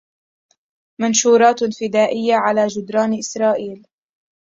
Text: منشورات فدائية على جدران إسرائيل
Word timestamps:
منشورات 1.01 1.59
فدائية 1.79 2.35
على 2.35 2.67
جدران 2.67 3.13
إسرائيل 3.17 3.87